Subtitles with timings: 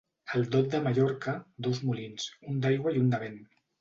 [0.37, 1.35] El dot de Mallorca,
[1.67, 3.39] dos molins: un d'aigua i un de vent.